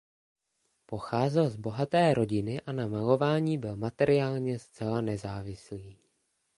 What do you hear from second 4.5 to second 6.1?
zcela nezávislý.